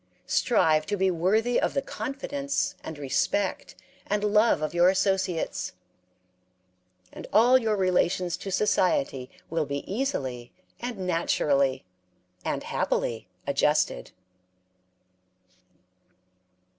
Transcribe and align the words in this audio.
Strive 0.25 0.87
to 0.87 0.97
be 0.97 1.11
worthy 1.11 1.61
of 1.61 1.75
the 1.75 1.81
confidence 1.83 2.73
and 2.83 2.97
respect 2.97 3.75
and 4.07 4.23
love 4.23 4.63
of 4.63 4.73
your 4.73 4.89
associates, 4.89 5.73
and 7.13 7.27
all 7.31 7.55
your 7.59 7.75
relations 7.75 8.35
to 8.35 8.49
society 8.49 9.29
will 9.51 9.67
be 9.67 9.85
easily 9.87 10.51
and 10.79 10.97
naturally 10.97 11.85
and 12.43 12.63
happily 12.63 13.27
adjusted. 13.45 14.09